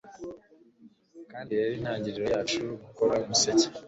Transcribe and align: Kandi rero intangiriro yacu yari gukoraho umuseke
Kandi 1.31 1.51
rero 1.57 1.73
intangiriro 1.79 2.25
yacu 2.33 2.55
yari 2.59 2.75
gukoraho 2.83 3.23
umuseke 3.25 3.65